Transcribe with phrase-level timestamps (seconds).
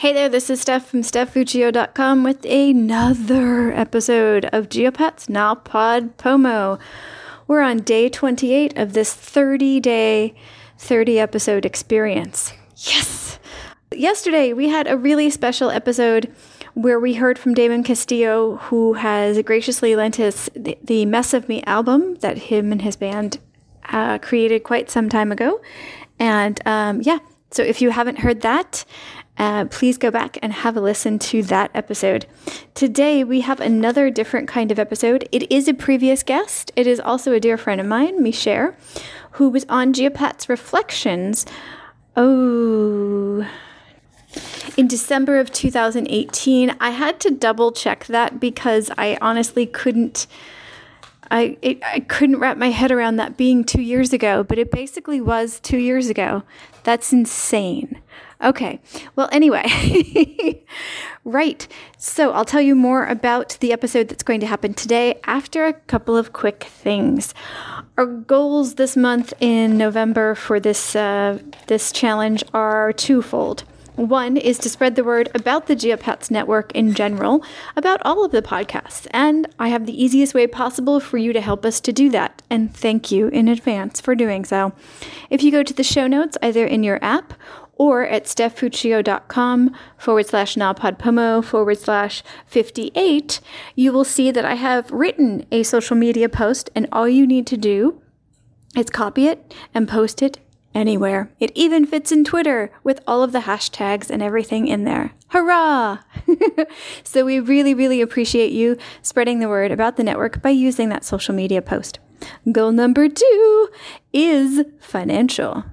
[0.00, 5.28] Hey there, this is Steph from StephFuccio.com with another episode of Geopats
[5.64, 6.78] Pod Pomo.
[7.46, 10.34] We're on day 28 of this 30 day,
[10.78, 12.54] 30 episode experience.
[12.76, 13.38] Yes!
[13.92, 16.34] Yesterday, we had a really special episode
[16.72, 21.46] where we heard from Damon Castillo, who has graciously lent us the, the Mess of
[21.46, 23.38] Me album that him and his band
[23.90, 25.60] uh, created quite some time ago.
[26.18, 27.18] And um, yeah,
[27.50, 28.84] so if you haven't heard that,
[29.40, 32.26] uh, please go back and have a listen to that episode.
[32.74, 35.26] Today, we have another different kind of episode.
[35.32, 36.70] It is a previous guest.
[36.76, 38.74] It is also a dear friend of mine, Michelle,
[39.32, 41.46] who was on Geopat's Reflections.
[42.18, 43.48] Oh,
[44.76, 46.76] in December of 2018.
[46.78, 50.26] I had to double check that because I honestly couldn't.
[51.30, 54.70] I, it, I couldn't wrap my head around that being two years ago, but it
[54.70, 56.42] basically was two years ago.
[56.82, 58.00] That's insane.
[58.42, 58.80] Okay.
[59.16, 60.64] Well, anyway,
[61.24, 61.68] right.
[61.98, 65.74] So I'll tell you more about the episode that's going to happen today after a
[65.74, 67.34] couple of quick things.
[67.98, 73.64] Our goals this month in November for this uh, this challenge are twofold.
[74.00, 77.44] One is to spread the word about the Geopats network in general,
[77.76, 81.40] about all of the podcasts, and I have the easiest way possible for you to
[81.42, 82.40] help us to do that.
[82.48, 84.72] And thank you in advance for doing so.
[85.28, 87.34] If you go to the show notes, either in your app
[87.74, 93.40] or at stephfuccio.com forward slash napodpomo forward slash 58,
[93.74, 97.46] you will see that I have written a social media post, and all you need
[97.48, 98.00] to do
[98.74, 100.38] is copy it and post it
[100.74, 101.32] anywhere.
[101.40, 105.12] It even fits in Twitter with all of the hashtags and everything in there.
[105.28, 105.98] Hurrah!
[107.04, 111.04] so we really, really appreciate you spreading the word about the network by using that
[111.04, 111.98] social media post.
[112.50, 113.68] Goal number two
[114.12, 115.64] is financial.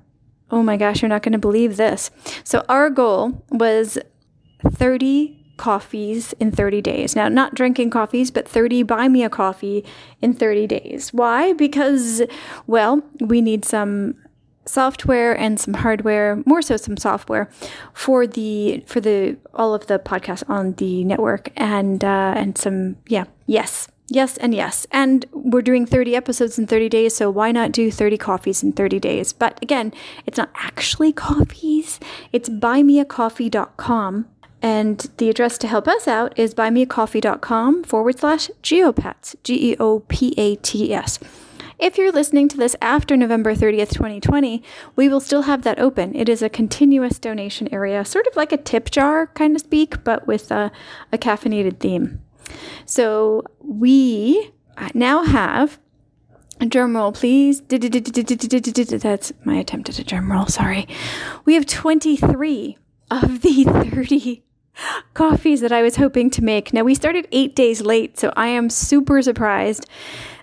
[0.50, 2.10] Oh my gosh, you're not going to believe this.
[2.44, 3.98] So, our goal was
[4.66, 7.16] 30 coffees in 30 days.
[7.16, 9.84] Now, not drinking coffees, but 30 buy me a coffee
[10.22, 11.12] in 30 days.
[11.12, 11.54] Why?
[11.54, 12.22] Because,
[12.66, 14.16] well, we need some
[14.68, 17.50] software and some hardware, more so some software
[17.94, 22.98] for the for the all of the podcasts on the network and uh, and some
[23.08, 24.88] yeah yes Yes, and yes.
[24.92, 28.72] And we're doing 30 episodes in 30 days, so why not do 30 coffees in
[28.72, 29.34] 30 days?
[29.34, 29.94] But again,
[30.26, 32.00] it's not actually coffees,
[32.32, 34.28] it's buymeacoffee.com.
[34.60, 40.00] And the address to help us out is buymeacoffee.com forward slash geopats, G E O
[40.08, 41.20] P A T S.
[41.80, 44.64] If you're listening to this after November 30th, 2020,
[44.96, 46.16] we will still have that open.
[46.16, 50.04] It is a continuous donation area, sort of like a tip jar, kind of speak,
[50.04, 50.72] but with a,
[51.12, 52.20] a caffeinated theme.
[52.86, 54.52] So we
[54.96, 55.78] now have
[56.60, 57.62] a drum roll, please.
[57.62, 60.48] That's my attempt at a drum roll.
[60.48, 60.88] Sorry.
[61.46, 62.78] We have 23
[63.12, 64.44] of the 30
[65.14, 66.74] coffees that I was hoping to make.
[66.74, 69.88] Now, we started eight days late, so I am super surprised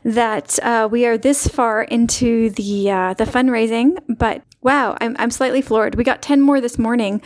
[0.05, 3.99] that uh, we are this far into the uh, the fundraising.
[4.09, 5.95] But wow, I'm, I'm slightly floored.
[5.95, 7.23] We got 10 more this morning.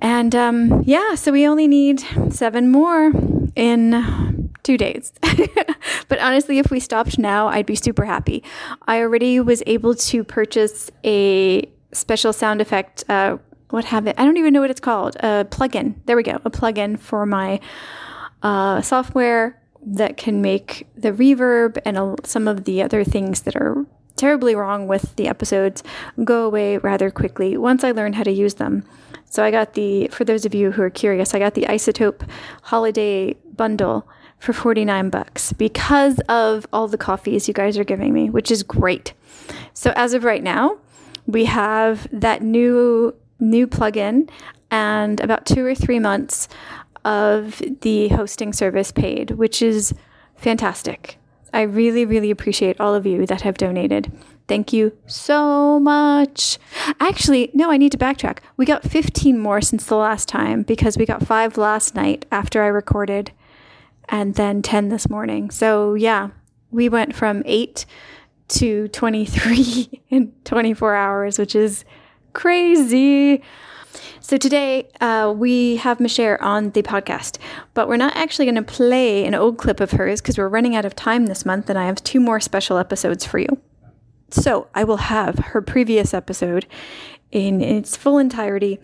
[0.00, 2.00] And um, yeah, so we only need
[2.30, 3.12] seven more
[3.56, 5.12] in two days.
[6.08, 8.44] but honestly, if we stopped now, I'd be super happy.
[8.86, 13.02] I already was able to purchase a special sound effect.
[13.08, 13.38] Uh,
[13.70, 14.14] what have it?
[14.18, 15.16] I don't even know what it's called.
[15.16, 15.96] A plugin.
[16.06, 16.40] There we go.
[16.44, 17.60] A plugin for my
[18.42, 23.86] uh, software that can make the reverb and some of the other things that are
[24.16, 25.82] terribly wrong with the episodes
[26.24, 28.84] go away rather quickly once I learn how to use them.
[29.30, 32.28] So I got the, for those of you who are curious, I got the iZotope
[32.62, 38.30] holiday bundle for 49 bucks because of all the coffees you guys are giving me,
[38.30, 39.12] which is great.
[39.74, 40.78] So as of right now,
[41.26, 44.28] we have that new new plugin
[44.70, 46.48] and about 2 or 3 months
[47.04, 49.94] of the hosting service paid, which is
[50.36, 51.18] fantastic.
[51.52, 54.12] I really really appreciate all of you that have donated.
[54.48, 56.58] Thank you so much.
[57.00, 58.38] Actually, no, I need to backtrack.
[58.56, 62.62] We got 15 more since the last time because we got five last night after
[62.62, 63.30] I recorded
[64.08, 65.50] and then 10 this morning.
[65.50, 66.30] So, yeah,
[66.70, 67.84] we went from eight
[68.48, 71.84] to 23 in 24 hours, which is
[72.32, 73.42] crazy.
[74.28, 77.38] So today uh, we have Michelle on the podcast,
[77.72, 80.76] but we're not actually going to play an old clip of hers because we're running
[80.76, 83.48] out of time this month, and I have two more special episodes for you.
[84.28, 86.66] So I will have her previous episode
[87.32, 88.78] in its full entirety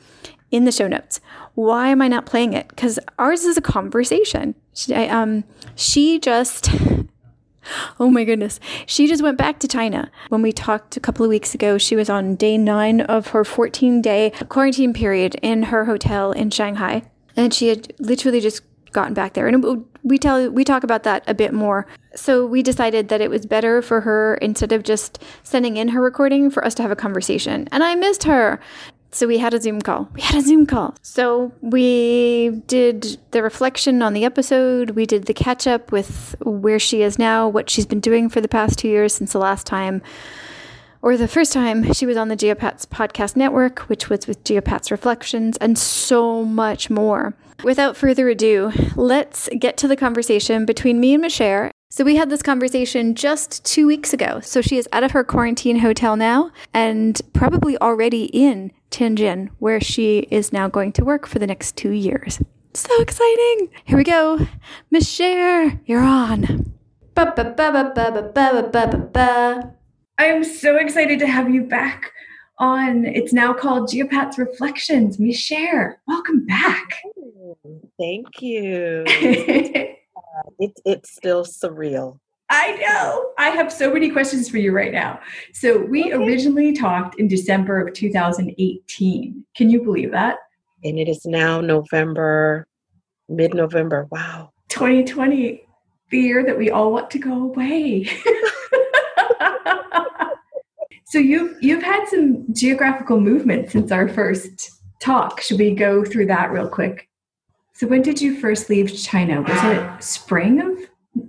[0.50, 1.20] in the show notes.
[1.52, 2.68] Why am I not playing it?
[2.68, 4.54] Because ours is a conversation.
[4.72, 5.44] She, I, um,
[5.74, 6.70] she just
[8.00, 8.60] Oh my goodness.
[8.86, 10.10] She just went back to China.
[10.28, 13.44] When we talked a couple of weeks ago, she was on day nine of her
[13.44, 17.02] 14 day quarantine period in her hotel in Shanghai.
[17.36, 18.62] And she had literally just
[18.92, 19.46] gotten back there.
[19.46, 21.86] And we tell we talk about that a bit more.
[22.14, 26.00] So we decided that it was better for her instead of just sending in her
[26.00, 27.68] recording for us to have a conversation.
[27.72, 28.60] And I missed her.
[29.14, 30.08] So we had a Zoom call.
[30.12, 30.96] We had a Zoom call.
[31.02, 34.90] So we did the reflection on the episode.
[34.90, 38.40] We did the catch up with where she is now, what she's been doing for
[38.40, 40.02] the past two years since the last time,
[41.00, 44.90] or the first time she was on the Geopats podcast network, which was with Geopats
[44.90, 47.36] Reflections, and so much more.
[47.62, 52.28] Without further ado, let's get to the conversation between me and Michelle so we had
[52.28, 54.40] this conversation just two weeks ago.
[54.40, 59.80] So she is out of her quarantine hotel now and probably already in Tianjin, where
[59.80, 62.42] she is now going to work for the next two years.
[62.72, 63.70] So exciting!
[63.84, 64.44] Here we go.
[64.92, 66.74] Miicher, you're on.
[70.18, 72.10] I am so excited to have you back
[72.58, 73.04] on.
[73.04, 75.18] It's now called Geopats Reflections.
[75.18, 77.02] Miicher, welcome back.
[78.00, 79.04] Thank you.
[80.58, 82.18] it, it's still surreal.
[82.50, 83.30] I know.
[83.38, 85.18] I have so many questions for you right now.
[85.52, 86.24] So, we okay.
[86.24, 89.44] originally talked in December of 2018.
[89.56, 90.38] Can you believe that?
[90.84, 92.66] And it is now November,
[93.28, 94.06] mid November.
[94.10, 94.52] Wow.
[94.68, 95.66] 2020,
[96.10, 98.04] the year that we all want to go away.
[101.06, 104.70] so you've you've had some geographical movement since our first
[105.00, 105.40] talk.
[105.40, 107.08] Should we go through that real quick?
[107.74, 109.42] So when did you first leave China?
[109.42, 110.78] Was it spring of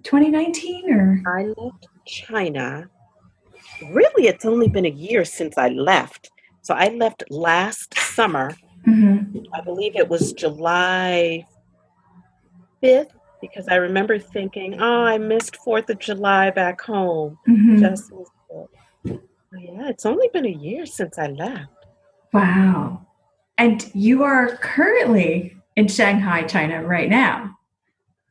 [0.04, 1.22] 2019 or?
[1.28, 2.88] I left China.
[3.92, 6.30] Really, it's only been a year since I left.
[6.62, 8.54] So I left last summer.
[8.88, 9.40] Mm-hmm.
[9.56, 11.48] I believe it was July
[12.84, 13.10] 5th
[13.42, 17.40] because I remember thinking, oh, I missed 4th of July back home.
[17.48, 17.80] Mm-hmm.
[17.80, 18.12] Just
[19.04, 21.72] yeah, it's only been a year since I left.
[22.34, 23.08] Wow.
[23.58, 27.58] And you are currently in Shanghai, China right now?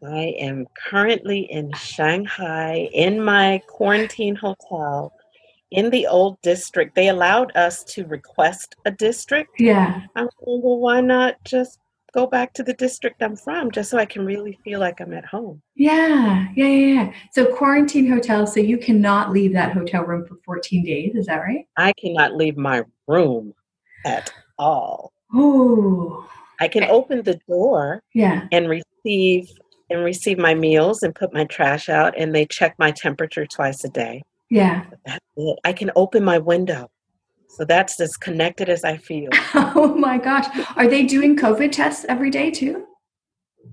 [0.02, 5.12] I am currently in Shanghai in my quarantine hotel
[5.70, 6.94] in the old district.
[6.94, 9.58] They allowed us to request a district.
[9.58, 10.02] Yeah.
[10.14, 11.78] I'm like, well, why not just
[12.12, 15.12] go back to the district I'm from just so I can really feel like I'm
[15.14, 15.62] at home?
[15.74, 17.02] Yeah, yeah, yeah.
[17.04, 17.12] yeah.
[17.32, 21.38] So, quarantine hotel, so you cannot leave that hotel room for 14 days, is that
[21.38, 21.66] right?
[21.76, 23.54] I cannot leave my room
[24.04, 25.12] at all.
[25.32, 26.28] Oh,
[26.60, 28.46] I can open the door yeah.
[28.52, 29.48] and receive
[29.90, 33.84] and receive my meals and put my trash out and they check my temperature twice
[33.84, 34.22] a day.
[34.50, 34.84] Yeah.
[35.04, 35.58] That's it.
[35.64, 36.88] I can open my window.
[37.48, 39.30] So that's as connected as I feel.
[39.54, 40.46] oh my gosh.
[40.76, 42.84] Are they doing COVID tests every day too?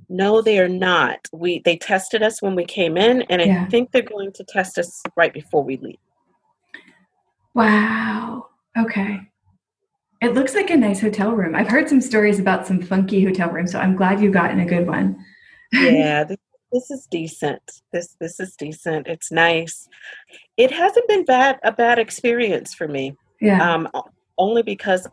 [0.09, 1.19] No, they are not.
[1.33, 4.77] We they tested us when we came in and I think they're going to test
[4.77, 5.97] us right before we leave.
[7.53, 8.47] Wow.
[8.77, 9.30] Okay.
[10.21, 11.55] It looks like a nice hotel room.
[11.55, 14.59] I've heard some stories about some funky hotel rooms, so I'm glad you got in
[14.59, 15.17] a good one.
[15.73, 16.37] yeah, this,
[16.71, 17.61] this, is decent.
[17.91, 19.07] This this is decent.
[19.07, 19.87] It's nice.
[20.57, 23.15] It hasn't been bad a bad experience for me.
[23.39, 23.73] Yeah.
[23.73, 23.89] Um,
[24.37, 25.07] only because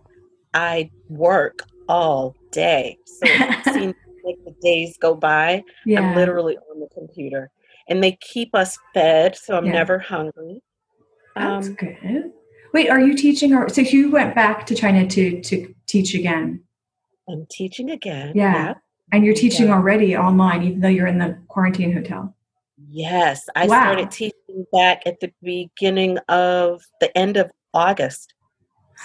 [0.52, 3.94] I work all day, so it seems
[4.24, 5.64] like the days go by.
[5.86, 6.00] Yeah.
[6.00, 7.50] I'm literally on the computer,
[7.88, 9.72] and they keep us fed, so I'm yeah.
[9.72, 10.60] never hungry.
[11.34, 12.32] That's um, good.
[12.72, 16.62] Wait, are you teaching or so you went back to China to to teach again?
[17.28, 18.32] I'm teaching again.
[18.34, 18.52] Yeah.
[18.52, 18.74] yeah.
[19.12, 19.74] And you're teaching yeah.
[19.74, 22.34] already online, even though you're in the quarantine hotel.
[22.90, 23.46] Yes.
[23.56, 23.82] I wow.
[23.82, 28.34] started teaching back at the beginning of the end of August.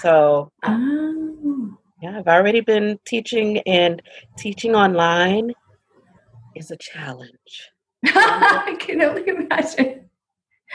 [0.01, 1.77] So oh.
[2.01, 4.01] yeah, I've already been teaching and
[4.38, 5.53] teaching online
[6.55, 7.72] is a challenge.
[8.05, 10.02] I can only imagine.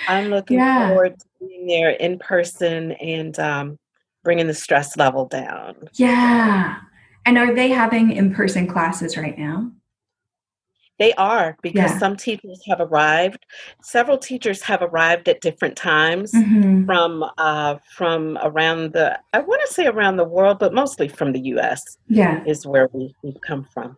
[0.07, 0.89] I'm looking yeah.
[0.89, 3.79] forward to being there in person and um,
[4.23, 5.75] bringing the stress level down.
[5.95, 6.77] Yeah.
[7.27, 9.73] And are they having in person classes right now?
[10.99, 11.99] They are because yeah.
[11.99, 13.47] some teachers have arrived.
[13.83, 16.87] Several teachers have arrived at different times mm-hmm.
[16.87, 21.33] from uh, from around the I want to say around the world, but mostly from
[21.33, 21.99] the U.S.
[22.09, 23.97] Yeah, is where we, we've come from.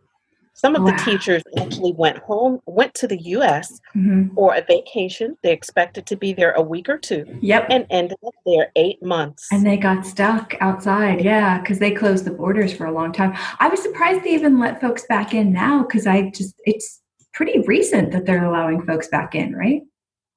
[0.60, 0.90] Some of wow.
[0.90, 3.80] the teachers actually went home, went to the U.S.
[3.96, 4.34] Mm-hmm.
[4.34, 5.38] for a vacation.
[5.42, 7.24] They expected to be there a week or two.
[7.40, 7.66] Yep.
[7.70, 9.48] And ended up there eight months.
[9.50, 13.34] And they got stuck outside, yeah, because they closed the borders for a long time.
[13.58, 17.00] I was surprised they even let folks back in now because I just, it's
[17.32, 19.80] pretty recent that they're allowing folks back in, right?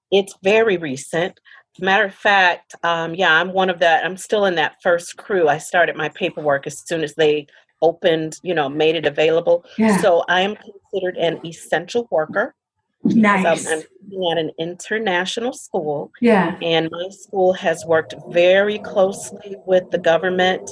[0.09, 1.37] It's very recent.
[1.79, 4.05] Matter of fact, um, yeah, I'm one of that.
[4.05, 5.49] I'm still in that first crew.
[5.49, 7.47] I started my paperwork as soon as they
[7.83, 9.63] opened, you know, made it available.
[9.77, 9.97] Yeah.
[9.97, 12.55] So I am considered an essential worker.
[13.03, 13.67] Nice.
[13.67, 16.11] I'm, I'm at an international school.
[16.21, 16.57] Yeah.
[16.61, 20.69] And my school has worked very closely with the government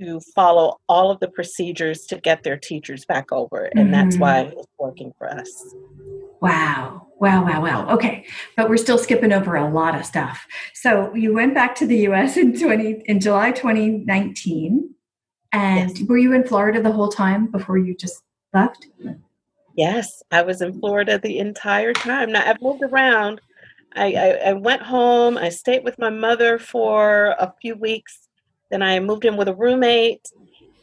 [0.00, 3.70] to follow all of the procedures to get their teachers back over.
[3.76, 3.92] And mm-hmm.
[3.92, 5.50] that's why it's working for us.
[6.40, 7.06] Wow.
[7.20, 7.94] Wow, wow, wow.
[7.94, 8.26] Okay.
[8.56, 10.44] But we're still skipping over a lot of stuff.
[10.74, 14.92] So you went back to the US in 20 in July 2019.
[15.52, 16.08] And yes.
[16.08, 18.22] were you in Florida the whole time before you just
[18.54, 18.86] left?
[19.76, 22.32] Yes, I was in Florida the entire time.
[22.32, 23.40] Now I've moved around.
[23.94, 25.36] I, I, I went home.
[25.36, 28.28] I stayed with my mother for a few weeks.
[28.70, 30.26] Then I moved in with a roommate.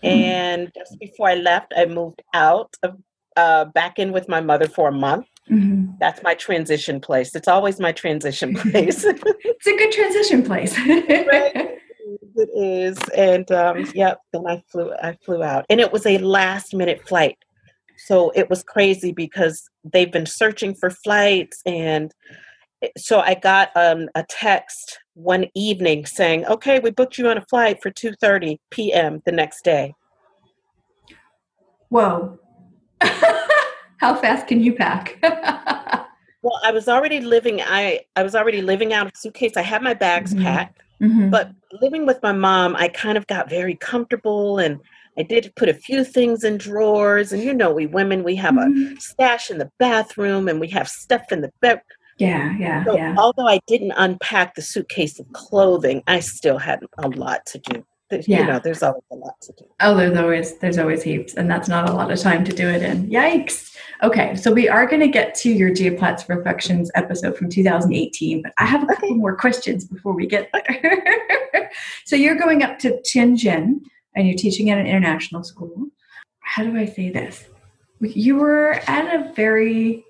[0.04, 0.08] Mm-hmm.
[0.08, 2.98] And just before I left, I moved out of
[3.36, 5.28] uh, back in with my mother for a month.
[5.50, 5.94] Mm-hmm.
[6.00, 7.34] That's my transition place.
[7.36, 9.04] It's always my transition place.
[9.04, 10.78] it's a good transition place.
[10.88, 11.80] right?
[12.40, 14.20] It is, and um, yep.
[14.34, 14.92] Then I flew.
[15.02, 17.38] I flew out, and it was a last minute flight.
[17.98, 22.14] So it was crazy because they've been searching for flights, and
[22.98, 27.46] so I got um, a text one evening saying, "Okay, we booked you on a
[27.46, 29.22] flight for two thirty p.m.
[29.26, 29.94] the next day."
[31.90, 32.40] Whoa.
[33.02, 35.18] How fast can you pack?
[36.42, 39.58] well, I was already living I I was already living out of suitcase.
[39.58, 40.44] I had my bags mm-hmm.
[40.44, 40.82] packed.
[41.02, 41.30] Mm-hmm.
[41.30, 41.52] But
[41.82, 44.80] living with my mom, I kind of got very comfortable and
[45.18, 47.32] I did put a few things in drawers.
[47.32, 48.98] And you know, we women, we have mm-hmm.
[48.98, 51.82] a stash in the bathroom and we have stuff in the bed.
[52.18, 53.16] Yeah, yeah, so yeah.
[53.18, 57.86] Although I didn't unpack the suitcase of clothing, I still had a lot to do
[58.12, 58.40] yeah.
[58.40, 59.66] you know, there's always a lot to do.
[59.80, 62.68] Oh, there's always there's always heaps, and that's not a lot of time to do
[62.68, 63.10] it in.
[63.10, 63.69] Yikes.
[64.02, 68.54] Okay, so we are going to get to your Geopats Reflections episode from 2018, but
[68.58, 69.18] I have a couple okay.
[69.18, 71.70] more questions before we get there.
[72.06, 73.82] so you're going up to Tianjin,
[74.16, 75.88] and you're teaching at an international school.
[76.40, 77.44] How do I say this?
[78.00, 80.06] You were at a very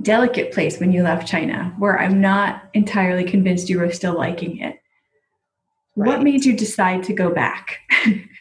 [0.00, 4.58] delicate place when you left China, where I'm not entirely convinced you were still liking
[4.58, 4.76] it.
[5.96, 6.06] Right.
[6.06, 7.80] What made you decide to go back?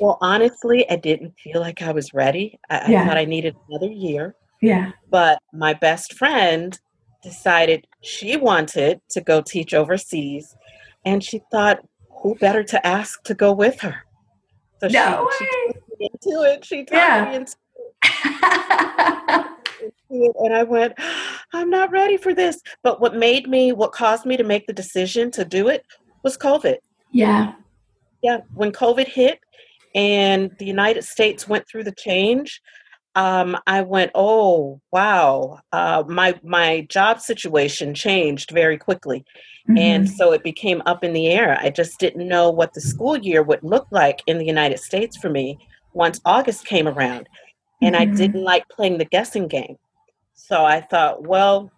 [0.00, 2.58] well, honestly, I didn't feel like I was ready.
[2.70, 3.02] I, yeah.
[3.02, 4.34] I thought I needed another year.
[4.60, 4.92] Yeah.
[5.10, 6.78] But my best friend
[7.22, 10.56] decided she wanted to go teach overseas,
[11.04, 11.80] and she thought,
[12.22, 14.04] who better to ask to go with her?
[14.80, 15.72] So no she, way.
[15.98, 16.64] she into it.
[16.64, 17.24] She taught yeah.
[17.30, 17.56] me into
[20.10, 20.36] it.
[20.40, 20.94] and I went,
[21.52, 22.60] I'm not ready for this.
[22.82, 25.84] But what made me, what caused me to make the decision to do it
[26.22, 26.78] was COVID.
[27.12, 27.52] Yeah.
[28.22, 28.38] Yeah.
[28.54, 29.40] When COVID hit
[29.94, 32.60] and the United States went through the change,
[33.14, 39.24] um, I went, oh wow, uh, my my job situation changed very quickly,
[39.68, 39.78] mm-hmm.
[39.78, 41.58] and so it became up in the air.
[41.60, 45.16] I just didn't know what the school year would look like in the United States
[45.16, 45.58] for me
[45.94, 47.28] once August came around,
[47.82, 48.12] and mm-hmm.
[48.12, 49.76] I didn't like playing the guessing game.
[50.34, 51.72] So I thought, well,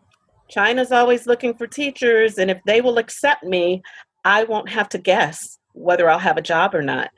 [0.50, 3.82] China's always looking for teachers, and if they will accept me,
[4.24, 7.10] I won't have to guess whether I'll have a job or not.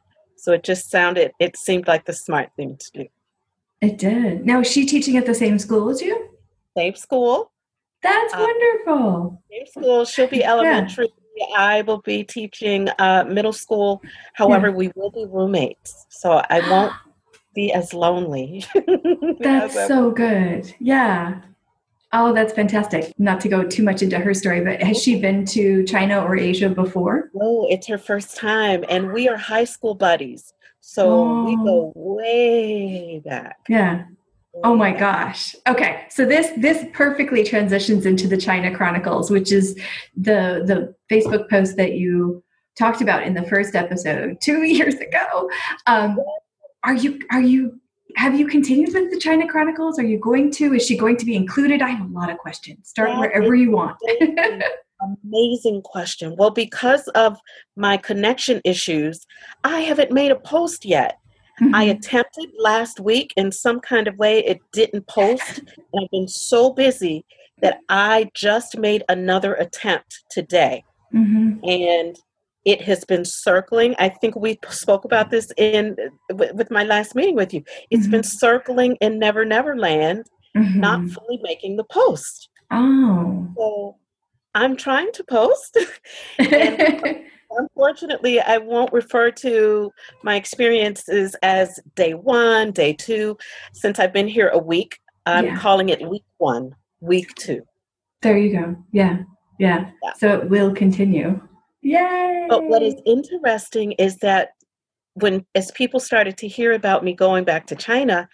[0.42, 3.06] So it just sounded, it seemed like the smart thing to do.
[3.80, 4.44] It did.
[4.44, 6.30] Now, is she teaching at the same school as you?
[6.76, 7.52] Same school.
[8.02, 9.40] That's uh, wonderful.
[9.48, 10.04] Same school.
[10.04, 11.12] She'll be elementary.
[11.36, 11.46] Yeah.
[11.56, 14.02] I will be teaching uh, middle school.
[14.34, 14.74] However, yeah.
[14.74, 16.06] we will be roommates.
[16.08, 16.92] So I won't
[17.54, 18.64] be as lonely.
[19.38, 20.74] That's so good.
[20.80, 21.40] Yeah.
[22.14, 23.12] Oh, that's fantastic.
[23.18, 26.36] Not to go too much into her story, but has she been to China or
[26.36, 27.30] Asia before?
[27.34, 28.84] No, it's her first time.
[28.88, 30.52] And we are high school buddies.
[30.80, 31.44] So oh.
[31.44, 33.60] we go way back.
[33.68, 34.04] Yeah.
[34.62, 35.56] Oh my gosh.
[35.66, 36.04] Okay.
[36.10, 39.74] So this this perfectly transitions into the China Chronicles, which is
[40.14, 42.44] the the Facebook post that you
[42.76, 45.50] talked about in the first episode 2 years ago.
[45.86, 46.18] Um,
[46.84, 47.80] are you are you
[48.16, 49.98] have you continued with the China Chronicles?
[49.98, 50.74] Are you going to?
[50.74, 51.82] Is she going to be included?
[51.82, 52.88] I have a lot of questions.
[52.88, 53.96] Start that wherever you want.
[55.24, 56.34] amazing question.
[56.36, 57.38] Well, because of
[57.76, 59.26] my connection issues,
[59.64, 61.18] I haven't made a post yet.
[61.60, 61.74] Mm-hmm.
[61.74, 65.58] I attempted last week in some kind of way, it didn't post.
[65.58, 67.24] and I've been so busy
[67.60, 70.84] that I just made another attempt today.
[71.14, 71.64] Mm-hmm.
[71.68, 72.16] And
[72.64, 73.94] it has been circling.
[73.98, 75.96] I think we spoke about this in
[76.30, 77.64] with my last meeting with you.
[77.90, 78.12] It's mm-hmm.
[78.12, 80.26] been circling in never never land
[80.56, 80.80] mm-hmm.
[80.80, 82.48] not fully making the post.
[82.70, 83.48] Oh.
[83.56, 83.96] So
[84.54, 85.78] i'm trying to post
[87.50, 89.90] unfortunately i won't refer to
[90.22, 93.36] my experiences as day one day two.
[93.72, 95.58] Since i've been here a week i'm yeah.
[95.58, 97.62] calling it week one week two.
[98.20, 98.76] There you go.
[98.92, 99.22] Yeah
[99.58, 100.12] yeah, yeah.
[100.16, 101.40] so it will continue
[101.82, 102.46] Yay!
[102.48, 104.50] But what is interesting is that
[105.14, 108.28] when as people started to hear about me going back to China,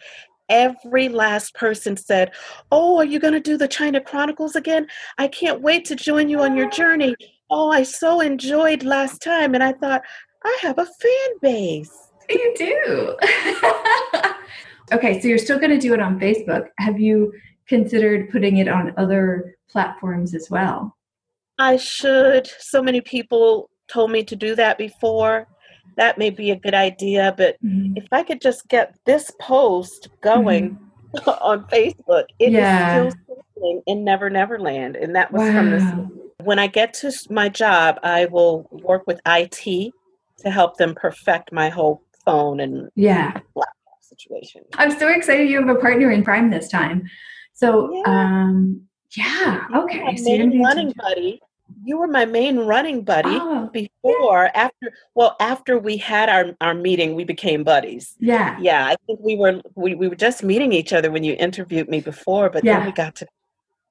[0.49, 2.33] every last person said,
[2.71, 4.87] Oh, are you going to do the China Chronicles again?
[5.19, 7.17] I can't wait to join you on your journey.
[7.50, 9.55] Oh, I so enjoyed last time.
[9.55, 10.02] And I thought,
[10.45, 12.11] I have a fan base.
[12.28, 13.17] You do.
[14.93, 16.69] okay, so you're still going to do it on Facebook.
[16.78, 17.33] Have you
[17.67, 20.98] considered putting it on other platforms as well?
[21.59, 22.50] I should.
[22.59, 25.47] So many people told me to do that before.
[25.97, 27.97] That may be a good idea, but mm-hmm.
[27.97, 30.79] if I could just get this post going
[31.15, 31.29] mm-hmm.
[31.43, 33.05] on Facebook, it yeah.
[33.05, 33.15] is
[33.55, 34.97] still in Never Never Land.
[34.97, 35.53] And that was wow.
[35.53, 35.85] from this.
[36.45, 39.93] When I get to my job, I will work with IT
[40.38, 43.41] to help them perfect my whole phone and yeah
[44.19, 44.62] situation.
[44.75, 47.09] I'm so excited you have a partner in Prime this time.
[47.55, 48.03] So yeah.
[48.07, 48.83] um
[49.17, 50.03] yeah, okay.
[50.03, 51.41] My so running buddy.
[51.85, 54.45] You were my main running buddy oh, before.
[54.45, 54.51] Yeah.
[54.55, 58.15] After well, after we had our, our meeting, we became buddies.
[58.19, 58.59] Yeah.
[58.61, 58.87] Yeah.
[58.87, 62.01] I think we were we, we were just meeting each other when you interviewed me
[62.01, 62.79] before, but yeah.
[62.79, 63.27] then we got to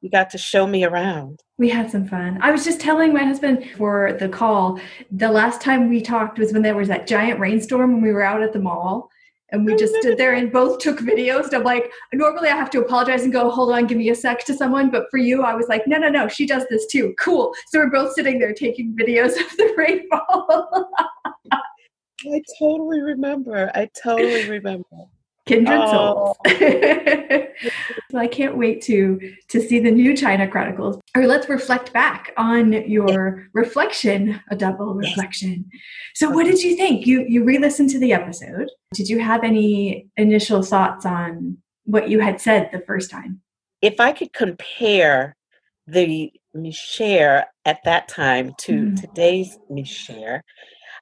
[0.02, 1.42] you got to show me around.
[1.58, 2.40] We had some fun.
[2.42, 4.80] I was just telling my husband for the call,
[5.12, 8.22] the last time we talked was when there was that giant rainstorm when we were
[8.22, 9.10] out at the mall.
[9.52, 11.46] And we just stood there and both took videos.
[11.46, 14.16] And I'm like, normally I have to apologize and go, hold on, give me a
[14.16, 14.90] sec to someone.
[14.90, 17.14] But for you, I was like, no, no, no, she does this too.
[17.18, 17.54] Cool.
[17.68, 20.92] So we're both sitting there taking videos of the rainfall.
[21.52, 23.72] I totally remember.
[23.74, 25.08] I totally remember
[25.48, 26.36] kindred oh.
[26.44, 26.58] souls.
[28.12, 31.00] so I can't wait to to see the new China Chronicles.
[31.16, 35.66] Or let's reflect back on your reflection, a double reflection.
[36.16, 37.08] So what did you think?
[37.08, 38.70] You you re-listened to the episode.
[38.94, 43.42] Did you have any initial thoughts on what you had said the first time?
[43.82, 45.36] If I could compare
[45.86, 49.00] the Michelle at that time to mm.
[49.00, 50.42] today's Michelle,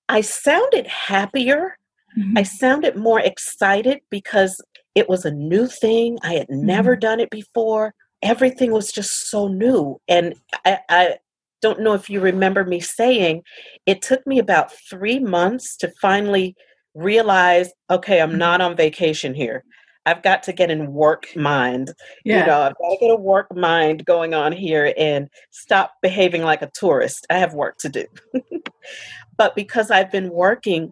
[0.08, 1.78] I sounded happier
[2.18, 2.38] Mm-hmm.
[2.38, 4.62] I sounded more excited because
[4.96, 6.18] it was a new thing.
[6.24, 6.66] I had mm-hmm.
[6.66, 7.94] never done it before.
[8.22, 10.00] Everything was just so new.
[10.08, 11.16] And I, I
[11.62, 13.44] don't know if you remember me saying
[13.86, 16.56] it took me about three months to finally
[16.94, 18.40] realize okay, I'm mm-hmm.
[18.40, 19.64] not on vacation here.
[20.06, 21.92] I've got to get in work mind.
[22.24, 22.42] Yeah.
[22.42, 26.44] You know, I've got to get a work mind going on here and stop behaving
[26.44, 27.26] like a tourist.
[27.30, 28.06] I have work to do.
[29.38, 30.92] but because I've been working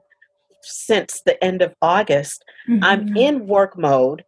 [0.63, 2.43] since the end of August.
[2.69, 2.84] Mm-hmm.
[2.84, 4.23] I'm in work mode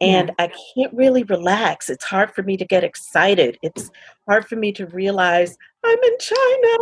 [0.00, 0.46] and yeah.
[0.46, 1.90] I can't really relax.
[1.90, 3.58] It's hard for me to get excited.
[3.62, 3.90] It's
[4.28, 6.76] hard for me to realize I'm in China,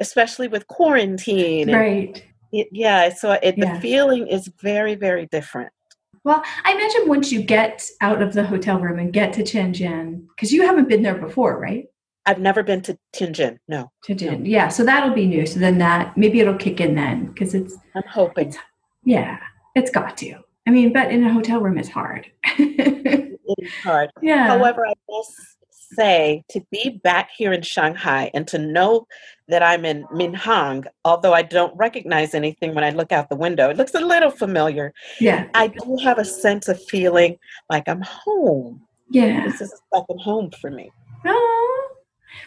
[0.00, 1.72] especially with quarantine.
[1.72, 2.24] Right.
[2.52, 3.74] It, yeah, so it, yeah.
[3.74, 5.72] the feeling is very, very different.
[6.24, 10.26] Well, I imagine once you get out of the hotel room and get to Shenzhen,
[10.28, 11.86] because you haven't been there before, right?
[12.26, 13.58] I've never been to Tianjin.
[13.68, 13.90] No.
[14.06, 14.40] Tianjin.
[14.40, 14.44] No.
[14.44, 14.68] Yeah.
[14.68, 15.46] So that'll be new.
[15.46, 17.74] So then that maybe it'll kick in then because it's.
[17.94, 18.48] I'm hoping.
[18.48, 18.58] It's,
[19.04, 19.38] yeah,
[19.74, 20.34] it's got to.
[20.66, 22.30] I mean, but in a hotel room, it's hard.
[22.58, 24.10] it is hard.
[24.20, 24.48] Yeah.
[24.48, 25.56] However, I must
[25.94, 29.06] say to be back here in Shanghai and to know
[29.48, 33.70] that I'm in Minhang, although I don't recognize anything when I look out the window,
[33.70, 34.92] it looks a little familiar.
[35.20, 35.46] Yeah.
[35.54, 37.38] I do have a sense of feeling
[37.70, 38.82] like I'm home.
[39.10, 39.44] Yeah.
[39.44, 40.90] This is a second home for me.
[41.24, 41.88] Oh,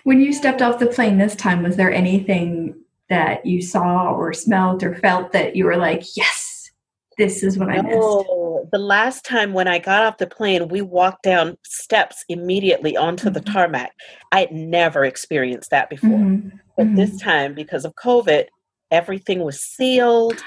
[0.04, 2.76] when you stepped off the plane this time, was there anything
[3.10, 6.72] that you saw or smelled or felt that you were like, yes,
[7.18, 7.98] this is what I missed?
[8.00, 12.96] Oh, the last time when I got off the plane, we walked down steps immediately
[12.96, 13.34] onto mm-hmm.
[13.34, 13.92] the tarmac.
[14.32, 16.10] I had never experienced that before.
[16.10, 16.50] Mm-hmm.
[16.78, 16.96] But mm-hmm.
[16.96, 18.46] this time, because of COVID,
[18.92, 20.42] everything was sealed.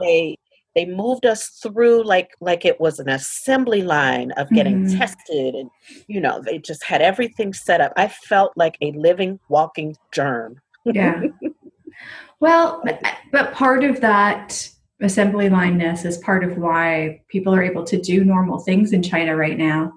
[0.00, 0.36] They
[0.74, 4.98] they moved us through like like it was an assembly line of getting mm-hmm.
[4.98, 5.70] tested and
[6.06, 10.60] you know they just had everything set up i felt like a living walking germ
[10.84, 11.22] yeah
[12.40, 13.02] well but,
[13.32, 14.68] but part of that
[15.00, 19.36] assembly lineness is part of why people are able to do normal things in china
[19.36, 19.92] right now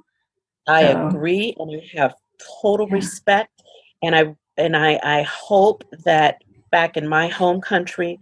[0.67, 1.07] i so.
[1.07, 2.15] agree and i have
[2.61, 2.95] total yeah.
[2.95, 3.63] respect
[4.01, 8.19] and i and i i hope that back in my home country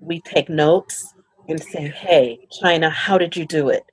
[0.00, 1.14] we take notes
[1.48, 3.84] and say, hey, China, how did you do it?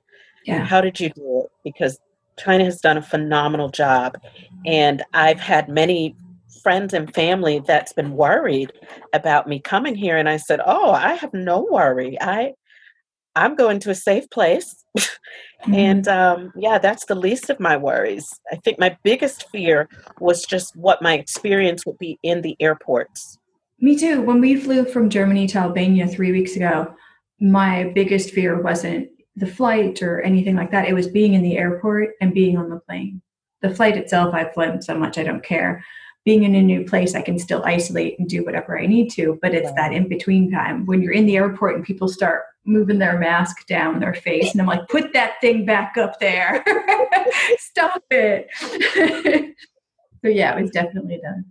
[0.44, 0.64] Yeah.
[0.64, 1.52] How did you do it?
[1.64, 1.98] Because
[2.38, 4.18] China has done a phenomenal job.
[4.66, 6.16] And I've had many
[6.62, 8.72] friends and family that's been worried
[9.12, 10.16] about me coming here.
[10.16, 12.20] And I said, oh, I have no worry.
[12.20, 12.54] I,
[13.36, 14.84] I'm going to a safe place.
[14.98, 15.74] mm-hmm.
[15.74, 18.28] And um, yeah, that's the least of my worries.
[18.50, 19.88] I think my biggest fear
[20.20, 23.38] was just what my experience would be in the airports.
[23.80, 24.22] Me too.
[24.22, 26.94] When we flew from Germany to Albania three weeks ago,
[27.40, 30.88] my biggest fear wasn't the flight or anything like that.
[30.88, 33.20] It was being in the airport and being on the plane.
[33.62, 35.84] The flight itself, I've flown so much, I don't care.
[36.24, 39.38] Being in a new place, I can still isolate and do whatever I need to,
[39.42, 42.98] but it's that in between time when you're in the airport and people start moving
[42.98, 46.64] their mask down their face and i'm like put that thing back up there
[47.58, 48.48] stop it
[50.22, 51.44] so yeah it was definitely the,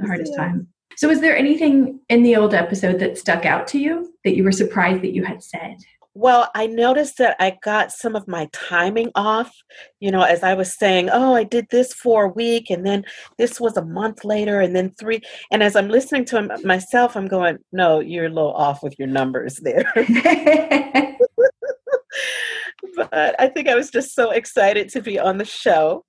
[0.00, 3.78] the hardest time so was there anything in the old episode that stuck out to
[3.78, 5.76] you that you were surprised that you had said
[6.16, 9.54] well, I noticed that I got some of my timing off.
[10.00, 13.04] You know, as I was saying, oh, I did this for a week, and then
[13.36, 15.20] this was a month later, and then three.
[15.50, 19.08] And as I'm listening to myself, I'm going, no, you're a little off with your
[19.08, 19.92] numbers there.
[22.96, 26.06] but I think I was just so excited to be on the show.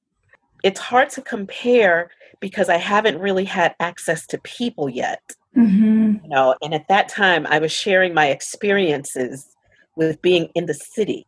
[0.63, 5.21] It's hard to compare because I haven't really had access to people yet.
[5.55, 6.23] Mm-hmm.
[6.23, 9.47] You know, and at that time I was sharing my experiences
[9.95, 11.27] with being in the city.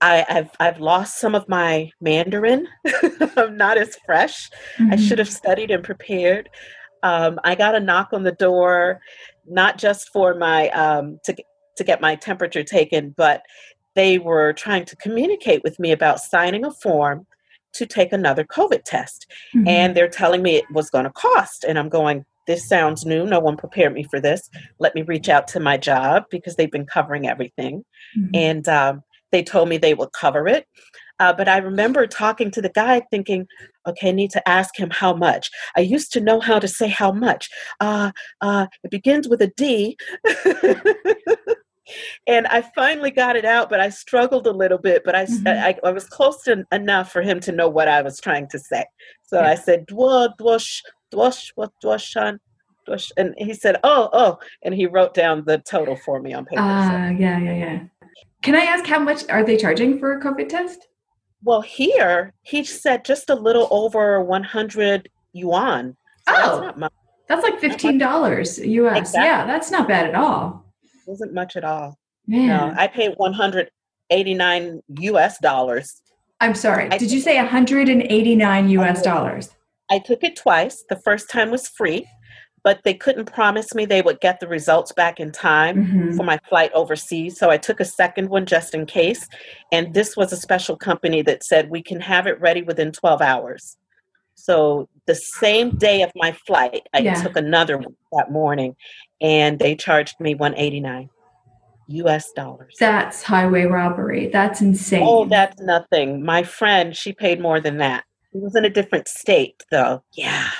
[0.00, 2.66] I, have I've lost some of my Mandarin.
[3.36, 4.50] I'm not as fresh.
[4.78, 4.92] Mm-hmm.
[4.92, 6.48] I should have studied and prepared.
[7.02, 9.00] Um, I got a knock on the door,
[9.46, 11.36] not just for my um, to
[11.76, 13.42] to get my temperature taken, but
[13.94, 17.26] they were trying to communicate with me about signing a form
[17.74, 19.68] to take another COVID test, mm-hmm.
[19.68, 23.24] and they're telling me it was going to cost, and I'm going this sounds new.
[23.26, 24.50] No one prepared me for this.
[24.80, 27.84] Let me reach out to my job because they've been covering everything.
[28.18, 28.30] Mm-hmm.
[28.34, 30.66] And um, they told me they would cover it.
[31.20, 33.46] Uh, but I remember talking to the guy thinking,
[33.86, 35.50] okay, I need to ask him how much.
[35.76, 37.50] I used to know how to say how much.
[37.78, 39.98] Uh, uh, it begins with a D.
[42.26, 45.02] and I finally got it out, but I struggled a little bit.
[45.04, 45.46] But I, mm-hmm.
[45.46, 48.58] I, I, was close to, enough for him to know what I was trying to
[48.58, 48.84] say.
[49.22, 49.50] So yeah.
[49.50, 52.38] I said, dwa, dwash, Dwash, what Dwashan?
[52.88, 56.44] Dwash, and he said, "Oh, oh," and he wrote down the total for me on
[56.44, 56.62] paper.
[56.62, 57.80] Ah, uh, yeah, yeah, yeah.
[58.42, 60.88] Can I ask how much are they charging for a COVID test?
[61.42, 65.96] Well, here he said just a little over 100 yuan.
[66.28, 66.94] So oh, that's,
[67.28, 68.98] that's, like fifteen dollars US.
[68.98, 69.26] Exactly.
[69.26, 70.64] Yeah, that's not bad at all.
[71.18, 71.98] Not much at all.
[72.26, 72.46] Man.
[72.46, 76.02] No, I paid 189 US dollars.
[76.40, 76.88] I'm sorry.
[76.90, 79.50] I Did you say 189 US dollars?
[79.90, 80.84] I took it twice.
[80.88, 82.06] The first time was free,
[82.62, 86.16] but they couldn't promise me they would get the results back in time mm-hmm.
[86.16, 87.38] for my flight overseas.
[87.38, 89.28] So I took a second one just in case.
[89.72, 93.20] And this was a special company that said we can have it ready within 12
[93.20, 93.76] hours.
[94.34, 97.20] So the same day of my flight, I yeah.
[97.22, 98.76] took another one that morning
[99.20, 101.10] and they charged me 189
[101.88, 102.76] US dollars.
[102.78, 104.28] That's highway robbery.
[104.28, 105.02] That's insane.
[105.04, 106.24] Oh, that's nothing.
[106.24, 108.04] My friend, she paid more than that.
[108.32, 110.02] He was in a different state, though.
[110.12, 110.50] Yeah.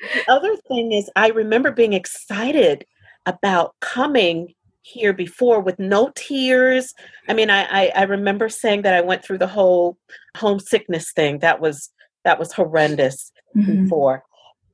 [0.00, 2.84] The other thing is, I remember being excited
[3.26, 6.94] about coming here before with no tears.
[7.28, 9.98] I mean, I, I, I remember saying that I went through the whole
[10.36, 11.40] homesickness thing.
[11.40, 11.90] That was
[12.24, 13.84] that was horrendous mm-hmm.
[13.84, 14.24] before.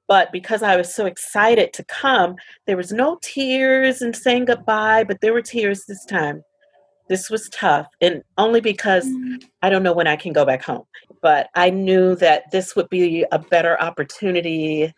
[0.09, 2.37] But because I was so excited to come,
[2.67, 6.43] there was no tears and saying goodbye, but there were tears this time.
[7.09, 9.43] This was tough, and only because mm.
[9.61, 10.85] I don't know when I can go back home
[11.23, 14.93] but I knew that this would be a better opportunity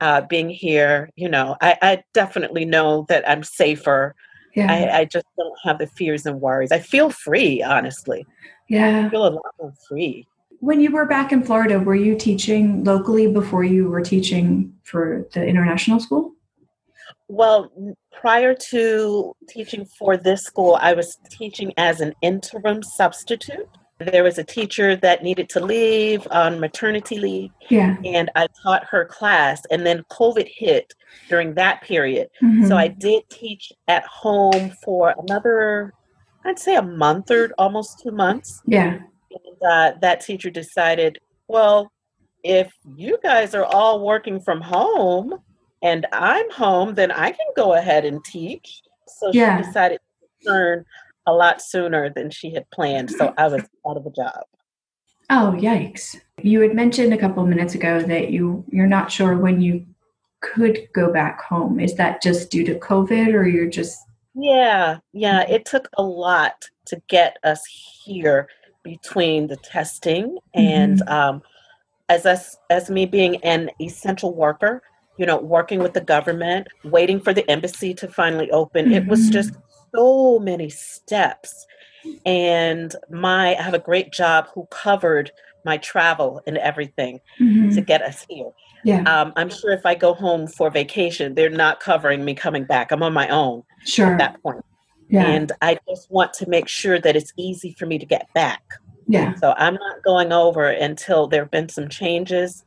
[0.00, 1.10] uh, being here.
[1.16, 4.14] You know, I, I, definitely know that I'm safer.
[4.54, 4.70] Yeah.
[4.70, 6.72] I, I, just don't have the fears and worries.
[6.72, 8.26] I feel free, honestly.
[8.68, 9.06] Yeah.
[9.06, 10.26] I feel a lot more free.
[10.60, 15.28] When you were back in Florida, were you teaching locally before you were teaching for
[15.32, 16.32] the international school?
[17.28, 17.70] Well,
[18.12, 23.68] prior to teaching for this school, I was teaching as an interim substitute.
[23.98, 27.50] There was a teacher that needed to leave on maternity leave.
[27.68, 27.96] Yeah.
[28.04, 29.62] And I taught her class.
[29.70, 30.94] And then COVID hit
[31.28, 32.28] during that period.
[32.42, 32.66] Mm-hmm.
[32.66, 35.92] So I did teach at home for another,
[36.44, 38.62] I'd say a month or almost two months.
[38.66, 39.00] Yeah.
[39.30, 41.90] And uh, that teacher decided, well,
[42.44, 45.34] if you guys are all working from home
[45.82, 48.82] and I'm home, then I can go ahead and teach.
[49.06, 49.58] So yeah.
[49.58, 50.84] she decided to turn
[51.26, 53.10] a lot sooner than she had planned.
[53.10, 54.44] So I was out of a job.
[55.30, 56.18] Oh, yikes.
[56.42, 59.84] You had mentioned a couple of minutes ago that you you're not sure when you
[60.40, 61.80] could go back home.
[61.80, 63.98] Is that just due to COVID or you're just
[64.34, 68.48] Yeah, yeah, it took a lot to get us here
[68.82, 71.12] between the testing and mm-hmm.
[71.12, 71.42] um
[72.08, 74.82] as us as me being an essential worker,
[75.18, 78.86] you know, working with the government, waiting for the embassy to finally open.
[78.86, 78.94] Mm-hmm.
[78.94, 79.32] It was mm-hmm.
[79.32, 79.52] just
[79.94, 81.66] so many steps.
[82.24, 85.30] And my I have a great job who covered
[85.64, 87.74] my travel and everything mm-hmm.
[87.74, 88.50] to get us here.
[88.84, 89.02] Yeah.
[89.02, 92.92] Um, I'm sure if I go home for vacation, they're not covering me coming back.
[92.92, 94.06] I'm on my own sure.
[94.06, 94.64] at that point.
[95.08, 95.26] Yeah.
[95.26, 98.62] And I just want to make sure that it's easy for me to get back.
[99.06, 99.34] Yeah.
[99.36, 102.62] So I'm not going over until there have been some changes.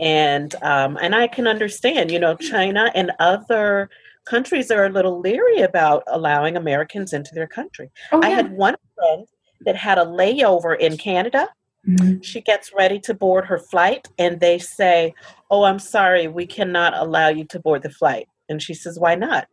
[0.00, 3.90] And um, and I can understand, you know, China and other
[4.24, 7.90] countries are a little leery about allowing Americans into their country.
[8.10, 9.26] Oh, I had one friend
[9.66, 11.48] that had a layover in Canada.
[11.86, 12.22] Mhm.
[12.24, 15.14] She gets ready to board her flight, and they say,
[15.50, 18.28] Oh, I'm sorry, we cannot allow you to board the flight.
[18.48, 19.46] And she says, Why not?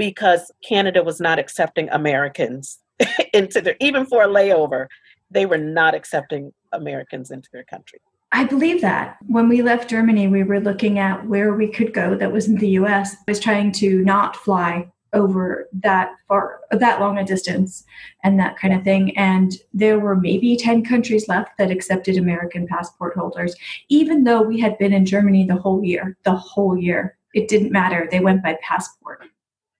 [0.00, 2.78] Because Canada was not accepting Americans
[3.34, 4.86] into their, even for a layover,
[5.30, 8.00] they were not accepting Americans into their country.
[8.32, 9.18] I believe that.
[9.26, 12.56] When we left Germany, we were looking at where we could go that was in
[12.56, 13.14] the US.
[13.14, 17.84] I was trying to not fly over that far, that long a distance
[18.24, 19.14] and that kind of thing.
[19.18, 23.54] And there were maybe 10 countries left that accepted American passport holders,
[23.90, 27.18] even though we had been in Germany the whole year, the whole year.
[27.34, 28.08] It didn't matter.
[28.10, 29.24] They went by passport.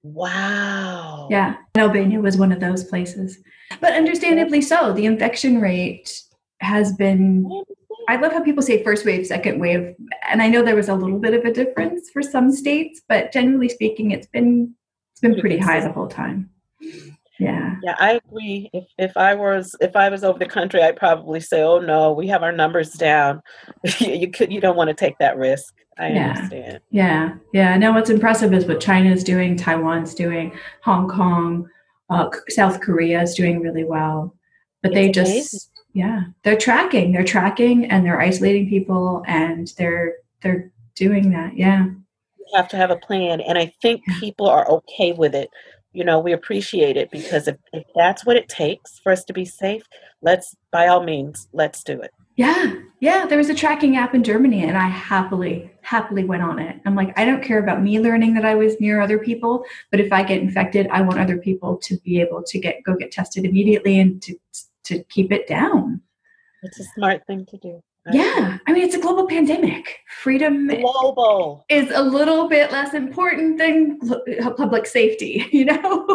[0.02, 1.28] Wow.
[1.30, 1.56] Yeah.
[1.76, 3.38] Albania was one of those places.
[3.80, 6.22] But understandably so, the infection rate
[6.60, 7.46] has been
[8.08, 9.94] I love how people say first wave, second wave,
[10.28, 13.32] and I know there was a little bit of a difference for some states, but
[13.32, 14.74] generally speaking, it's been
[15.12, 16.50] it's been pretty high the whole time.
[17.40, 18.70] Yeah, Yeah, I agree.
[18.72, 22.12] If if I was if I was over the country, I'd probably say, "Oh no,
[22.12, 23.40] we have our numbers down.
[23.98, 26.28] you could you don't want to take that risk." I Yeah.
[26.30, 26.80] understand.
[26.90, 27.76] yeah, yeah.
[27.76, 31.68] No, what's impressive is what China's doing, Taiwan's doing, Hong Kong,
[32.08, 34.34] uh, South Korea is doing really well,
[34.82, 35.60] but they just amazing.
[35.92, 41.56] yeah, they're tracking, they're tracking, and they're isolating people, and they're they're doing that.
[41.56, 45.50] Yeah, You have to have a plan, and I think people are okay with it.
[45.92, 49.32] You know, we appreciate it because if, if that's what it takes for us to
[49.32, 49.82] be safe,
[50.22, 52.12] let's by all means let's do it.
[52.36, 53.26] Yeah, yeah.
[53.26, 56.80] There was a tracking app in Germany, and I happily, happily went on it.
[56.86, 60.00] I'm like, I don't care about me learning that I was near other people, but
[60.00, 63.12] if I get infected, I want other people to be able to get go get
[63.12, 64.36] tested immediately and to
[64.84, 66.00] to keep it down.
[66.62, 67.82] It's a smart thing to do.
[68.12, 69.98] Yeah, I mean, it's a global pandemic.
[70.22, 71.64] Freedom Global.
[71.68, 75.46] is a little bit less important than uh, public safety.
[75.60, 76.06] You know.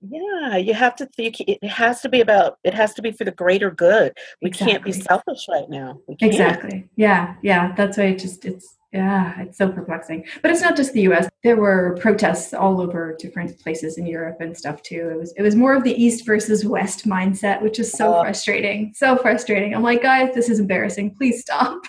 [0.00, 1.06] yeah, you have to.
[1.06, 2.58] think it has to be about.
[2.64, 4.12] It has to be for the greater good.
[4.42, 6.00] We can't be selfish right now.
[6.20, 6.88] Exactly.
[6.96, 7.34] Yeah.
[7.42, 7.74] Yeah.
[7.76, 10.24] That's why it just, it's, yeah, it's so perplexing.
[10.42, 11.28] But it's not just the US.
[11.44, 15.10] There were protests all over different places in Europe and stuff too.
[15.12, 18.22] It was, it was more of the East versus West mindset, which is so Oh.
[18.22, 18.92] frustrating.
[18.94, 19.74] So frustrating.
[19.74, 21.14] I'm like, guys, this is embarrassing.
[21.16, 21.82] Please stop.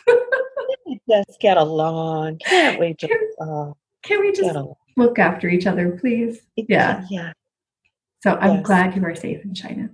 [1.10, 2.40] Just get along.
[2.46, 3.08] Can't wait to
[3.42, 3.72] uh,
[4.04, 4.58] Can we just
[4.98, 6.42] look after each other, please?
[6.56, 7.06] Yeah.
[7.10, 7.32] Yeah.
[8.24, 8.66] So I'm Yes.
[8.66, 9.90] glad you are safe in China.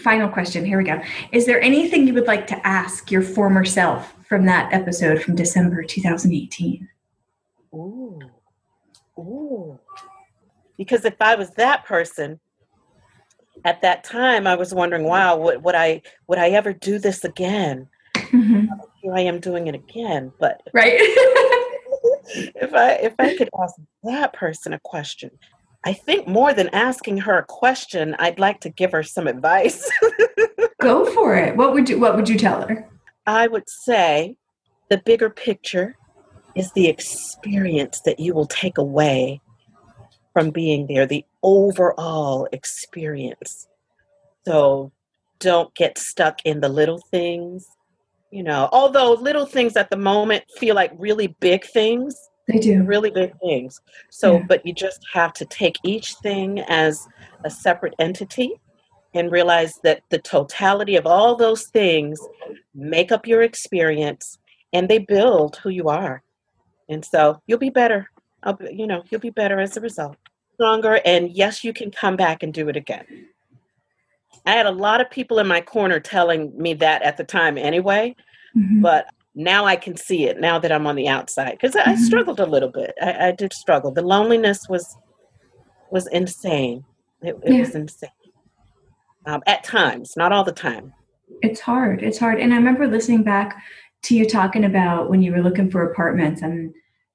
[0.00, 0.64] Final question.
[0.64, 1.00] Here we go.
[1.32, 5.34] Is there anything you would like to ask your former self from that episode from
[5.36, 6.88] December 2018?
[7.74, 8.18] Ooh.
[9.18, 9.78] Ooh.
[10.76, 12.40] Because if I was that person
[13.64, 17.24] at that time, I was wondering, wow, would, would I would I ever do this
[17.24, 17.88] again?
[18.14, 18.68] Mhm.
[19.02, 20.32] Here I am doing it again.
[20.40, 20.98] But Right?
[22.34, 25.30] if I if I could ask that person a question,
[25.84, 29.90] I think more than asking her a question, I'd like to give her some advice.
[30.80, 31.56] Go for it.
[31.56, 32.88] What would you What would you tell her?
[33.26, 34.36] I would say
[34.90, 35.96] the bigger picture
[36.54, 39.40] is the experience that you will take away
[40.32, 43.68] from being there, the overall experience.
[44.46, 44.92] So
[45.38, 47.66] don't get stuck in the little things.
[48.30, 52.14] You know, although little things at the moment feel like really big things,
[52.52, 52.82] They do.
[52.82, 53.80] really big things.
[54.10, 54.44] So, Yeah.
[54.48, 57.06] but you just have to take each thing as
[57.44, 58.60] a separate entity
[59.14, 62.20] and realize that the totality of all those things
[62.74, 64.38] make up your experience
[64.72, 66.22] and they build who you are.
[66.88, 68.10] And so you'll be better.
[68.70, 70.16] You know, you'll be better as a result.
[70.54, 73.04] Stronger, and yes, you can come back and do it again.
[74.46, 77.58] I had a lot of people in my corner telling me that at the time
[77.58, 78.14] anyway,
[78.56, 78.80] Mhm.
[78.82, 79.06] but
[79.40, 81.98] now I can see it now that I'm on the outside because I Mhm.
[81.98, 82.94] struggled a little bit.
[83.00, 83.90] I, I did struggle.
[83.90, 84.96] The loneliness was
[85.90, 86.84] was insane.
[87.22, 87.60] It, it Yeah.
[87.60, 88.10] was insane
[89.26, 90.92] um, at times, not all the time.
[91.42, 92.02] It's hard.
[92.02, 92.38] It's hard.
[92.38, 93.60] And I remember listening back
[94.02, 96.72] to you talking about when you were looking for apartments and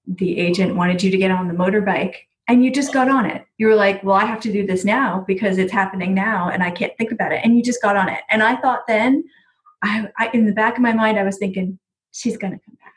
[0.07, 2.15] the agent wanted you to get on the motorbike
[2.47, 3.45] and you just got on it.
[3.57, 6.61] You were like, well, I have to do this now because it's happening now and
[6.61, 7.41] I can't think about it.
[7.43, 8.21] And you just got on it.
[8.29, 9.23] And I thought then,
[9.83, 11.79] I, I in the back of my mind, I was thinking,
[12.15, 12.93] she's going to come back.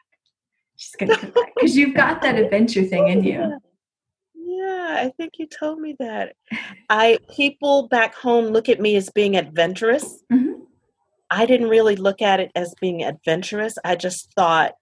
[0.76, 3.58] She's going to come back because you've got that adventure thing in you.
[4.50, 6.34] Yeah, I think you told me that.
[6.88, 10.24] I people back home look at me as being adventurous.
[10.32, 10.62] Mhm.
[11.30, 13.74] I didn't really look at it as being adventurous.
[13.84, 14.72] I just thought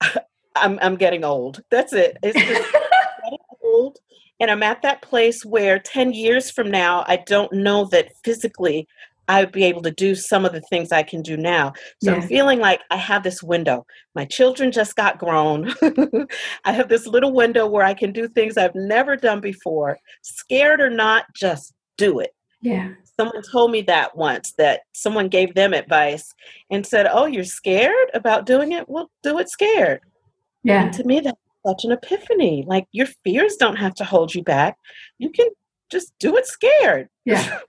[0.56, 1.62] I'm I'm getting old.
[1.70, 2.18] That's it.
[2.20, 2.72] It's just
[3.22, 3.98] getting old.
[4.40, 8.88] And I'm at that place where 10 years from now, I don't know that physically
[9.28, 11.74] I would be able to do some of the things I can do now.
[12.02, 12.16] So Yeah.
[12.16, 13.86] I'm feeling like I have this window.
[14.14, 15.72] My children just got grown.
[16.64, 19.98] I have this little window where I can do things I've never done before.
[20.22, 22.30] Scared or not, just do it.
[22.62, 22.94] Yeah.
[23.18, 26.32] Someone told me that once that someone gave them advice
[26.70, 28.88] and said, Oh, you're scared about doing it?
[28.88, 30.00] Well, do it scared.
[30.64, 30.84] Yeah.
[30.84, 32.64] And to me, that's such an epiphany.
[32.66, 34.76] Like your fears don't have to hold you back.
[35.18, 35.48] You can
[35.90, 37.08] just do it scared.
[37.24, 37.60] Yeah.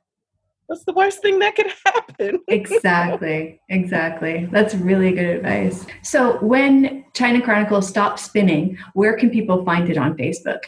[0.69, 2.41] What's the worst thing that could happen?
[2.47, 3.60] exactly.
[3.69, 4.47] Exactly.
[4.51, 5.84] That's really good advice.
[6.03, 10.60] So, when China Chronicles stops spinning, where can people find it on Facebook?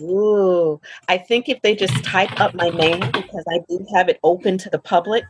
[0.00, 4.20] Ooh, I think if they just type up my name because I do have it
[4.22, 5.24] open to the public,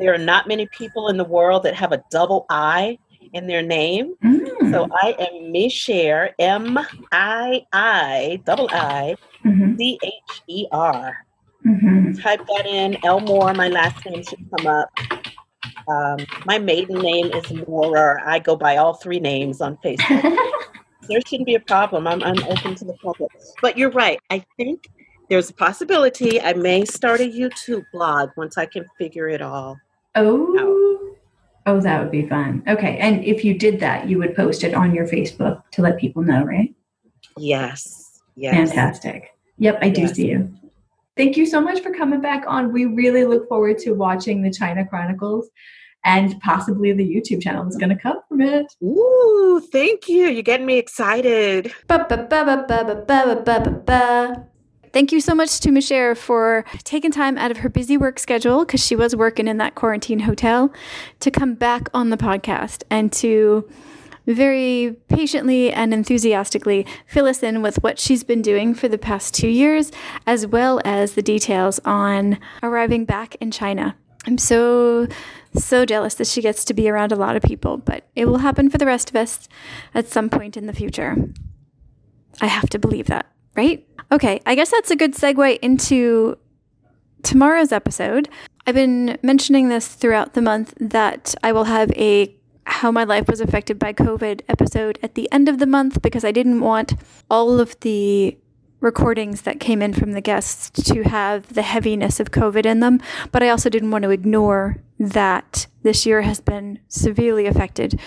[0.00, 2.98] there are not many people in the world that have a double I
[3.32, 4.14] in their name.
[4.24, 4.72] Mm.
[4.72, 6.80] So I am Miicher, M
[7.12, 9.76] I I, double I, Mhm.
[9.76, 11.24] C H E R.
[11.66, 12.20] Mhm.
[12.22, 12.96] Type that in.
[13.04, 14.90] Elmore, my last name should come up.
[15.88, 18.20] Um, my maiden name is Moorer.
[18.24, 20.22] I go by all three names on Facebook.
[21.08, 22.06] there shouldn't be a problem.
[22.06, 23.30] I'm, I'm open to the public.
[23.62, 24.18] But you're right.
[24.30, 24.88] I think
[25.30, 29.78] there's a possibility I may start a YouTube blog once I can figure it all.
[30.14, 31.00] oh.
[31.66, 32.62] Oh, that would be fun.
[32.68, 32.98] Okay.
[32.98, 36.20] And if you did that, you would post it on your Facebook to let people
[36.20, 36.74] know, right?
[37.38, 38.20] Yes.
[38.36, 38.54] Yes.
[38.70, 39.30] Fantastic.
[39.56, 40.14] Yep, I do Yes.
[40.14, 40.52] see you.
[41.16, 42.72] Thank you so much for coming back on.
[42.72, 45.48] We really look forward to watching the China Chronicles
[46.04, 48.66] and possibly the YouTube channel is going to come from it.
[48.82, 50.26] Ooh, thank you.
[50.26, 51.72] You're getting me excited.
[54.92, 58.64] Thank you so much to Miicher for taking time out of her busy work schedule
[58.64, 60.72] because she was working in that quarantine hotel
[61.18, 63.68] to come back on the podcast and to
[64.26, 69.34] very patiently and enthusiastically fill us in with what she's been doing for the past
[69.34, 69.90] two years,
[70.26, 73.96] as well as the details on arriving back in China.
[74.26, 75.06] I'm so,
[75.54, 78.38] so jealous that she gets to be around a lot of people, but it will
[78.38, 79.48] happen for the rest of us
[79.94, 81.16] at some point in the future.
[82.40, 83.86] I have to believe that, right?
[84.10, 86.38] Okay, I guess that's a good segue into
[87.22, 88.28] tomorrow's episode.
[88.66, 92.34] I've been mentioning this throughout the month that I will have a
[92.66, 96.24] how my life was affected by COVID episode at the end of the month because
[96.24, 96.94] I didn't want
[97.30, 98.36] all of the
[98.80, 103.00] recordings that came in from the guests to have the heaviness of COVID in them,
[103.32, 107.98] but I also didn't want to ignore that this year has been severely affected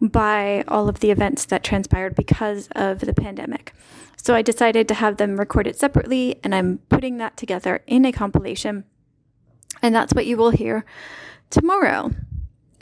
[0.00, 3.72] by all of the events that transpired because of the pandemic.
[4.16, 8.12] So I decided to have them recorded separately, and I'm putting that together in a
[8.12, 8.84] compilation.
[9.82, 10.84] And that's what you will hear
[11.50, 12.10] tomorrow.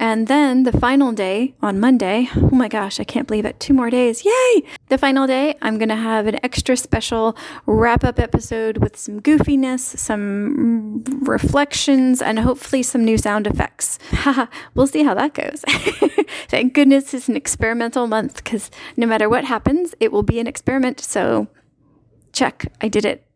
[0.06, 3.58] And then the final day on Monday, oh my gosh, I can't believe it.
[3.58, 4.22] Two more days.
[4.22, 4.62] Yay!
[4.88, 9.22] The final day, I'm going to have an extra special wrap up episode with some
[9.22, 13.98] goofiness, some reflections, and hopefully some new sound effects.
[14.10, 15.64] Haha, we'll see how that goes.
[16.48, 20.46] Thank goodness it's an experimental month because no matter what happens, it will be an
[20.46, 21.00] experiment.
[21.00, 21.48] So,
[22.30, 23.26] check, I did it.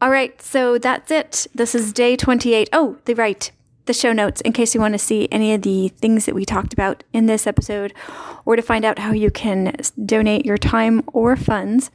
[0.00, 1.48] All right, so that's it.
[1.52, 2.68] This is day 28.
[2.72, 3.50] Oh, the right
[3.90, 6.44] the show notes in case you want to see any of the things that we
[6.44, 7.92] talked about in this episode
[8.44, 9.74] or to find out how you can
[10.06, 11.90] donate your time or funds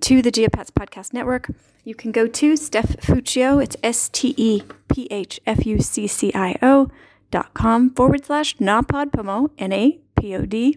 [0.00, 1.48] to the Geopats Podcast Network.
[1.84, 6.08] You can go to Steph Fuccio, it's S T E P H F U C
[6.08, 6.90] C I O
[7.30, 10.76] dot com forward slash napod pomo, N A P O D,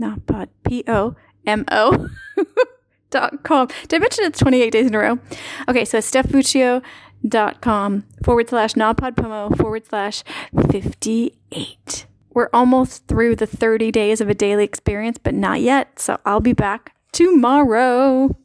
[0.00, 2.08] napod, P O M O.
[3.10, 3.68] dot com.
[3.88, 5.18] Did I mention it's 28 days in a row?
[5.68, 6.82] Okay, so it's Steph Fuccio
[7.26, 10.22] dot com forward slash napodpomo forward slash
[10.70, 12.06] 58.
[12.30, 15.98] We're almost through the 30 days of a daily experience, but not yet.
[15.98, 18.36] So I'll be back tomorrow.